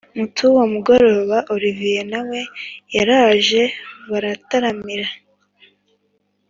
mutuwo 0.19 0.61
mugoroba 0.73 1.37
olivier 1.53 2.05
nawe 2.13 2.39
yaraje 2.95 3.61
bataramira 4.09 5.07